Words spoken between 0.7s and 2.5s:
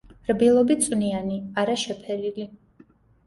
წვნიანი– არა შეფერილი.